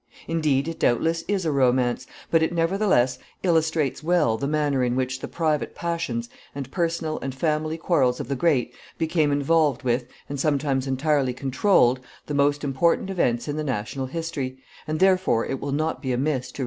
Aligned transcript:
Indeed, 0.27 0.67
it 0.67 0.79
doubtless 0.79 1.23
is 1.27 1.45
a 1.45 1.51
romance, 1.51 2.07
but 2.31 2.41
it 2.41 2.51
nevertheless 2.51 3.19
illustrates 3.43 4.01
well 4.01 4.35
the 4.35 4.47
manner 4.47 4.83
in 4.83 4.95
which 4.95 5.19
the 5.19 5.27
private 5.27 5.75
passions 5.75 6.27
and 6.55 6.71
personal 6.71 7.19
and 7.19 7.35
family 7.35 7.77
quarrels 7.77 8.19
of 8.19 8.27
the 8.27 8.35
great 8.35 8.73
became 8.97 9.31
involved 9.31 9.83
with, 9.83 10.07
and 10.27 10.39
sometimes 10.39 10.87
entirely 10.87 11.33
controlled, 11.35 11.99
the 12.25 12.33
most 12.33 12.63
important 12.63 13.11
events 13.11 13.47
in 13.47 13.57
the 13.57 13.63
national 13.63 14.07
history, 14.07 14.57
and 14.87 14.99
therefore 14.99 15.45
it 15.45 15.59
will 15.59 15.71
not 15.71 16.01
be 16.01 16.11
amiss 16.11 16.51
to 16.53 16.53
relate 16.53 16.59
it. 16.59 16.59